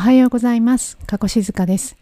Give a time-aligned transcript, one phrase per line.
[0.00, 0.96] はようございます。
[1.06, 1.94] 加古静香です。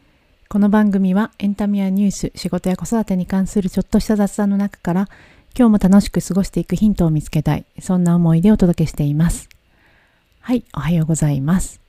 [0.48, 5.08] この番組はエンタメやニュース、仕事や子育てに関するちょっとした雑談の中から
[5.58, 7.66] 今日も楽しく過ごしていくヒントを見つけたい。
[7.80, 9.48] そんな思いでお届けしています。
[10.38, 11.80] はい、おはようございます。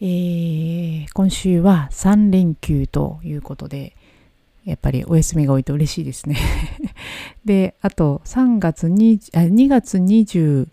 [0.00, 3.94] えー、今週は3連休ということで、
[4.64, 6.38] やっぱりお休みが多いと嬉しいですね。
[7.44, 10.66] で、あと3月にあ2月23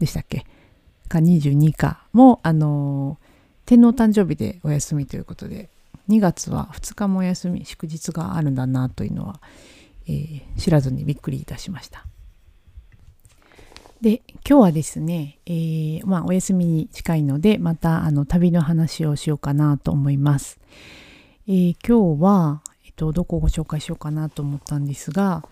[0.00, 0.46] でしたっけ？
[1.08, 3.27] か22かも、あのー
[3.68, 5.68] 天皇誕生日でお休みということで
[6.08, 9.42] 2月は2日もお休み祝日があるんだなというのは、
[10.06, 12.06] えー知らずにびっくりいたしました。
[14.00, 20.58] で今日はですね、えーまあ、お休みに近いのでまたあの旅の話をしようかなと思います、
[21.46, 25.44] えー今日は、えっと、どこをご紹介しようかなと思ったんですが、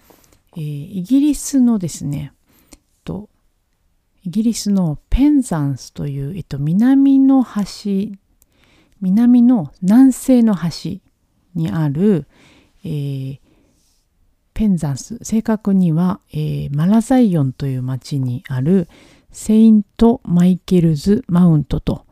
[0.56, 2.32] えーイギリスのですね、
[2.72, 3.28] えっと
[4.26, 8.18] イギリスのペンザンスという、えっと、南の端
[9.00, 11.00] 南の南西の端
[11.54, 12.26] にある、
[12.84, 13.38] えー
[14.52, 18.88] ペンザンス正確には、えーマラザイオンという町にある
[19.30, 22.06] セイント・マイケルズ・マウントと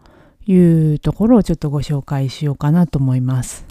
[0.46, 3.66] いうところをちょっとご紹介しようかなと思います。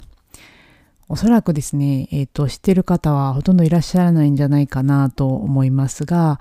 [1.08, 6.40] おそらくですね、えーと知ってる方はほとんどいらっしゃらないんじゃないかなと思いますが、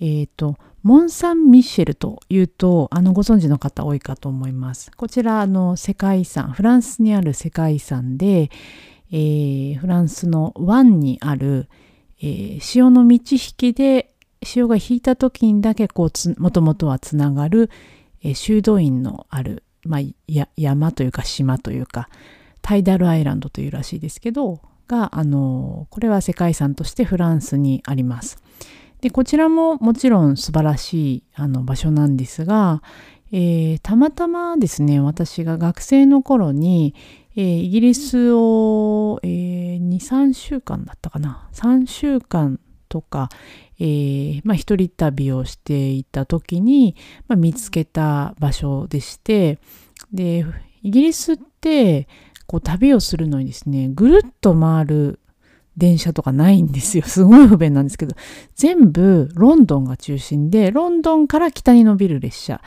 [0.00, 4.90] えーとモン・サン・ミッシェルというとあのご存知の方多いかと思います。
[4.94, 8.50] こちらあの世界遺産フランスにある世界遺産で、
[9.10, 11.70] えーフランスの湾にある、
[12.20, 17.70] えー潮の満ち引きで潮が引いた時にだけこうもともとはつながる、
[18.22, 22.10] えー修道院のある、まあ、山というか島というか
[22.60, 28.36] タイダルアイランドというらしいですけどがあのこれは世界遺産としてフランスにあります。
[29.04, 32.82] でこちらももちろん素晴らしいあの場所なんですが、
[33.32, 36.94] えーたまたまですね私が学生の頃に、
[37.36, 39.26] えーイギリスを、え
[39.78, 43.28] 23週間だったかな？3週間とか、
[43.78, 46.96] えーまあ、一人旅をしていた時に、
[47.28, 49.58] まあ、見つけた場所でして
[50.14, 50.46] で
[50.82, 52.08] イギリスって
[52.46, 55.20] こう旅をするのにですねぐるっと回る
[55.76, 57.04] 電車とかないんですよ。
[57.08, 58.14] すごい不便なんですけど。
[58.54, 62.60] 全部ロンドンが中心でロンドンから北に伸びる列車。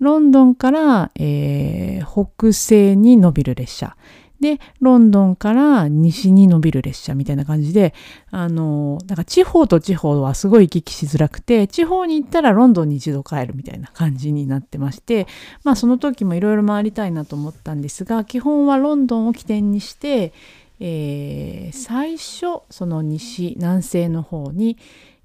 [0.00, 3.96] ロンドンから、えー北西に伸びる列車。
[4.40, 7.94] でロンドンから西に伸びる列車みたいな感じで
[8.30, 15.26] あのだか地方と地方はすごい行き来しづらくて地方に行ったらロンドンに一度帰るみたいな感じになってまして
[15.62, 20.34] まあその時もいろいろ回りたいなと思ったんですが基本はロンドンを起点にして、
[20.80, 24.78] えー最初その西南西の方に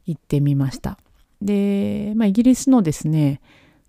[0.05, 0.97] 行ってみました。
[1.41, 3.39] で、まあ、イギリスのですね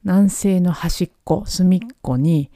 [0.05, 2.51] 南西の端っこ隅っこに、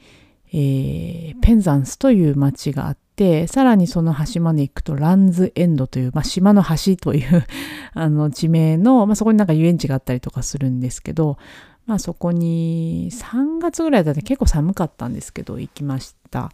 [0.53, 7.45] えーペンザンスという町があってさらにその端まで行くとランズエンドという、まあ、島の端という
[7.93, 11.37] あの地名の、まあ、そこになんか遊園地があったりとかするんですけど、
[11.85, 16.51] まあ、そこに3月ぐらいだって結構寒かったんですけど行きました。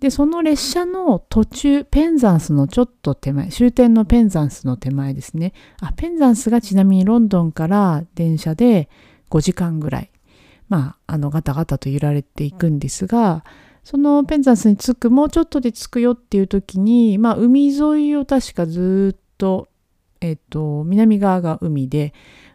[0.00, 8.90] でその列車の途中ペンザンスのちょっと手前終点のペンザンスの手前ですねあペンザンスがちなみにロンドンから電車で
[9.30, 10.10] 5時間ぐらい
[10.68, 13.44] まああのガタガタと揺られていくんですが
[13.84, 19.68] そのペンザンスに着くもうちょっとで着くよっていう時にまあ海沿いを確かずっと
[20.20, 22.12] えっと南側が海で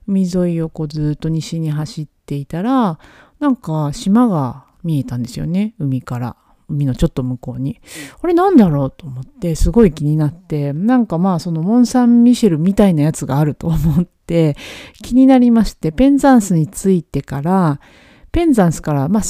[0.07, 2.99] 海沿いをこうずっと西に走っていたら
[3.39, 5.73] なんか島が見えたんですよね。
[5.79, 6.35] 海から。
[6.69, 7.81] 海のちょっと向こうに。
[8.19, 10.71] これなんだろうと思ってすごい気になって。
[10.71, 14.55] なんかまあそのモン・サン・ミシェルみたいなやつがあると思って
[15.03, 17.81] 気になりましてペンザンスに着いてから
[18.31, 19.23] ペンザンスからまあ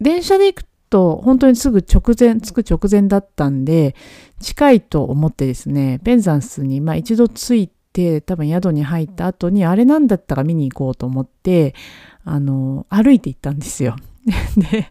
[0.00, 3.94] 電車で行くと本当にすぐ直前着く直前だったんで
[4.40, 11.74] 近いと思ってですねペンザンスにまあ一度着いてて多分宿に入った後にあれなんだったら見に行こうと思って
[12.24, 13.96] あの歩いて行ったんですよ。
[14.70, 14.88] で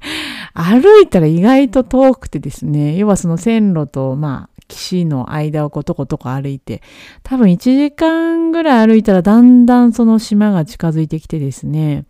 [0.54, 6.82] 歩いたら意外と遠くてですね要はその線路とまあ岸の間をこうとことこ歩いて
[7.24, 12.06] 多分1時間ぐらい歩いたらだんだんその島が近づいてきてですね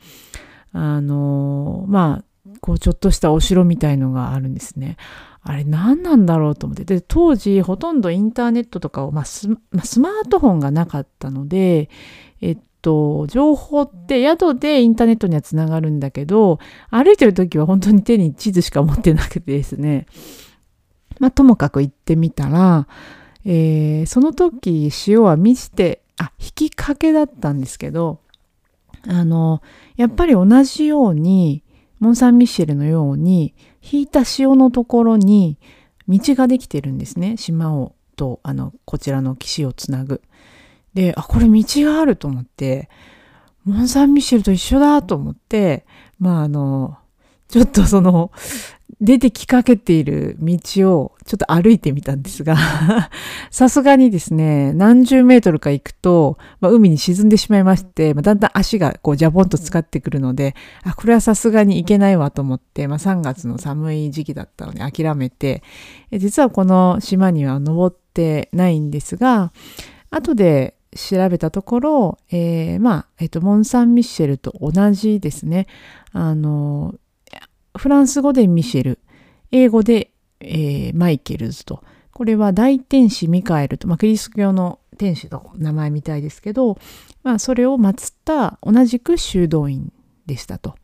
[0.72, 4.98] あのまあこうちょっとしたお城みたいのがあるんですね。
[5.50, 6.84] あれ何なんだろうと思って。
[6.84, 11.90] で当時ほとんどインターネットとかを、まあスまあスマートフォンがなかったので
[12.42, 16.60] えっと情報って宿でインターネットにはつながるんだけど
[16.90, 20.06] 歩いてる時は本当に手に地図しか持ってなくてですね。
[21.20, 22.88] まあともかく行ってみたら、
[23.46, 28.20] えーその時潮は満ちてあ引きかけだったんですけど
[29.08, 29.62] あの
[29.96, 31.64] やっぱり同じように
[32.00, 33.56] モン・サン・ミッシェルのように
[33.90, 35.58] 引いた潮のところに
[36.08, 37.38] 道ができてるんですね。
[37.38, 40.22] 島をと、あの、こちらの岸をつなぐ。
[40.94, 42.90] で、あ、これ道があると思って、
[43.64, 45.86] モン・サン・ミシェルと一緒だと思って、
[46.20, 46.98] まああの、
[47.48, 48.32] ちょっとその、
[49.00, 50.58] 出てきかけている道
[50.98, 52.58] をちょっと歩いてみたんですが
[53.52, 65.62] さすがにですね、何十メートルか行くと、まあ、海に沈んでしまいまして、まあ、だんだん足がこうジャボンと使ってくるので、あ、これはさすがに行けないわと思って、まあ、3月の寒い時期だったので諦めて、
[66.12, 69.52] 実はこの島には登ってないんですが、
[70.10, 75.68] 後で調べたところ、えー、まあ、えっと、モン・サン・ミッシェルと同じですね、
[76.14, 76.96] あの、
[77.78, 79.00] フランス語でミシェル、
[79.52, 86.78] 英語で、えー、マイケルズと、これは大天使ミカエルと、まあ、キリスト教の天使の名前みたいですけど、
[87.24, 89.92] まあ、それを祀った同じく修道院
[90.26, 90.76] でしたと。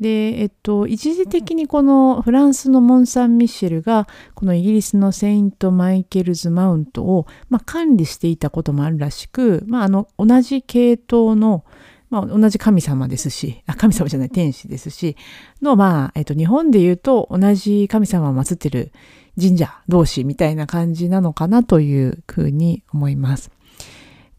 [0.00, 11.64] で、えっと、一時的にこのフランスのモン・サン・ミシェルが、このイギリスのセイント・マイケルズ・マウントを、まあ、管理していたこともあるらしく、まあ、あの、同じ系統の、
[12.10, 15.16] まあ、同じ神様ですし、あ、神様じゃない天使ですし、
[15.60, 18.92] の、まあ、えっと、日本で言うと同じ神様を祀ってる
[19.38, 23.50] 神社同士みたいな感じなのかなというふうに思います。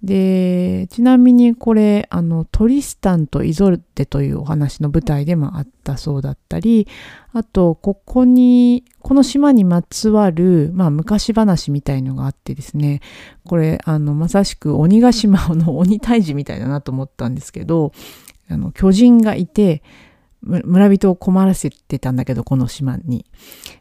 [0.02, 6.88] で、ちなみにこれ、あの、トリスタンとイゾルテというお話の舞台でもあったそうだったり、
[7.34, 13.02] あと、ここに、この島にまつわる、まあ、昔話みたいのがあってですね、
[13.46, 17.92] これ、あの、まさしく鬼ヶ島の鬼退治みたいだなと思ったんですけど、
[18.50, 19.84] あの、巨人がいて、
[20.42, 23.26] 村人を困らせてたんだけど、この島に。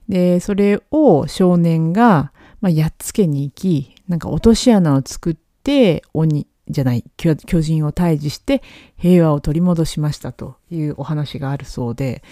[0.09, 8.62] で、それを少年が、まあ、やっつけに行き、なんか落とし穴を作って、て鬼じゃない巨人を退治して
[8.97, 12.23] 平和を取り戻しましたというお話があるそうで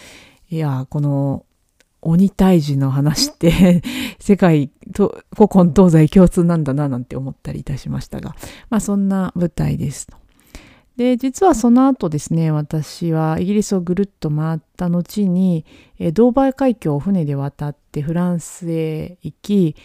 [0.49, 1.45] いやこの
[2.01, 3.83] 鬼退治の話って
[4.19, 8.35] 世界と古今東西共通なんだななんて思ったりいたしましたが
[8.71, 10.17] まあそんな舞台ですと。
[10.97, 15.67] で実はその後ですね私はイギリスをぐるっと回った後に
[16.15, 19.77] ドーバー海峡を船で渡ってフランスへ行き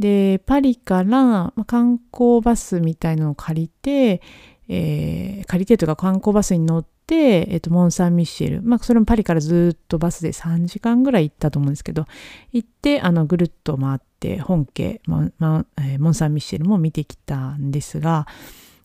[0.00, 4.22] で、パリから観光バスみたいのを借りて、
[4.68, 8.62] えー、借りてというか観光バスに乗って、えっ、ー、と、モン・サン・ミシェル。
[8.62, 12.06] まあ、それもパリからずっとバスで3時間ぐらい行ったと思うんですけど、
[12.52, 18.26] 行って、あの、ぐるっと回って、本家、ままえー、モン・サン・ミシェルも見てきたんですが、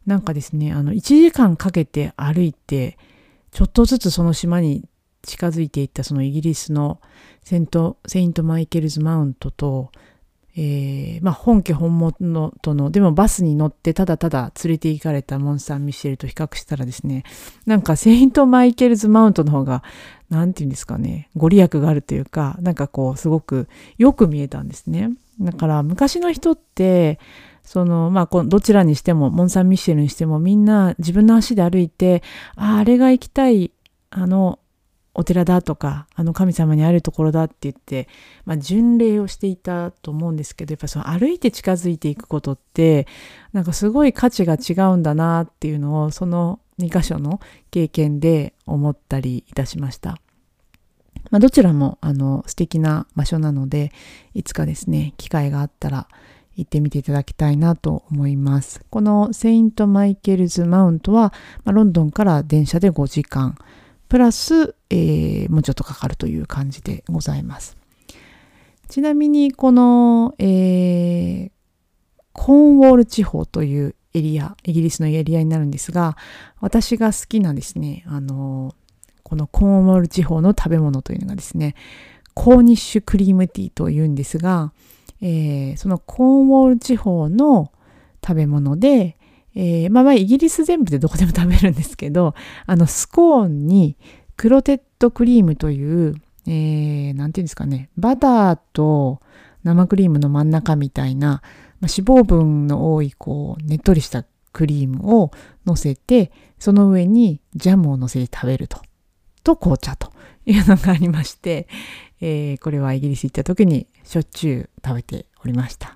[0.06, 2.98] なんかですね、あの、1時間かけて歩いて、
[3.52, 4.84] ちょっとずつその島に
[5.22, 7.00] 近づいていったそのイギリスの
[7.44, 9.92] セント、セイント・マイケルズ・マウントと、
[10.57, 17.24] えー、まあ、本家本物との、でもバスに乗ってただただ連れて行かれたモン・サン・ミシェルと比較したらですね、
[17.66, 19.84] なんかセイント・マイケルズ・マウントの方が、
[20.30, 23.68] なんて言うんですかね、ご利益があるというか、なんかこう、すごく
[23.98, 25.12] よく見えたんですね。
[25.42, 27.19] だから昔の人って、
[27.63, 32.24] その、まあ、どちらにしても、モン・サン・ミシェルにしても、みんな自分の足で歩いて、
[32.56, 33.72] ああ、あれが行きたい、
[34.10, 34.60] あの、
[35.16, 38.08] お寺だとか、あの神様にあるところだって言って、
[38.46, 43.08] まあ、巡礼をしていたと思うんですけど、やっぱその歩いて近づいていくことって、
[43.54, 47.40] なんかすごい価値が違うんだなっていうのを、その2箇所の
[47.72, 50.19] 経験で思ったりいたしました。
[51.31, 53.92] まあ、どちらもあの素敵な場所なので、
[54.34, 56.07] いつかですね、機会があったら
[56.56, 58.84] 行ってみていただきたいなと思います。
[58.90, 63.57] このセイント・マイケルズ・マウントは、まあ、ロンドンから電車で5時間、
[64.16, 67.76] プラス、えー、もうちょっとかかるという感じでございます。
[68.88, 71.52] ちなみにこの、えー、
[72.31, 76.16] コーンウォール地方というエリア、イギリスのエリアになるんですが、
[76.62, 78.74] 私が好きなですね、あの、
[79.24, 81.76] このコーンウォール地方の食べ物というのがですね、
[82.34, 84.72] コーニッシュクリームティーというんですが、
[85.19, 87.74] えー、そのコーンウォール地方の
[88.26, 89.18] 食べ物で、
[89.56, 92.35] えー、まあまあイギリス全部でどこでも食べるんですけど、
[92.68, 93.97] あのスコーンに
[94.35, 99.21] クロテッドクリームという、えー、なんていうんですかね、バターと
[99.64, 101.42] 生クリームの真ん中みたいな、
[101.80, 105.31] まあ、脂肪分の多いこうねっとりしたクリームを
[105.66, 108.81] 乗せて、その上にジャムを乗せて食べると。
[109.44, 110.12] と紅茶と
[110.45, 111.68] いうのがありまして、
[112.19, 115.95] えー、これはイギリス行った時にしょっちゅう食べておりました。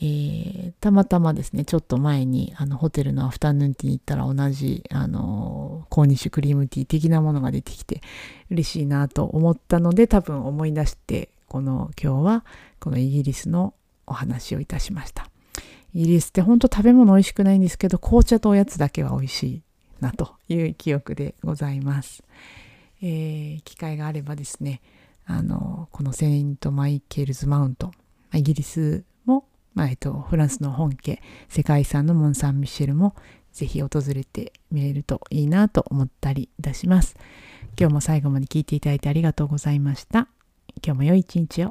[0.00, 8.00] えー、たまたまですね、ちょっと前にあのホテルのアフタヌーンティーに行ったら同じあのコーニッシュクリームティー的なものが出てきて
[8.50, 12.44] 嬉しいなと思ったので多分思い出してこの今日は
[12.78, 13.74] このイギリスの
[14.06, 15.28] お話をいたしました。
[15.94, 19.62] イギリスって本当食べ物美味しくないんですけど紅茶とおやつだけは美味しい
[20.00, 22.22] なという記憶でございます。
[23.00, 24.80] えー、機会があればですね
[25.26, 27.92] あのこのセイント・マイケルズ・マウント
[28.34, 29.04] イギリス、
[29.78, 33.14] まあえっと、フランスの本家世界遺産のモン・サン・ミシェルも
[33.52, 37.14] ぜひ訪れてみれるといいなと思ったりいたします。
[37.78, 40.26] 今日も最後まで聞いていただいてありがとうございました。
[40.84, 41.70] 今日も良い一日を。